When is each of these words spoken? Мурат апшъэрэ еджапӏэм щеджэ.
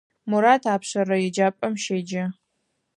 Мурат 0.29 0.63
апшъэрэ 0.73 1.17
еджапӏэм 1.27 1.73
щеджэ. 1.83 2.23